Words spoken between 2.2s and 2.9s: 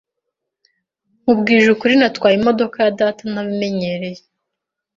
imodoka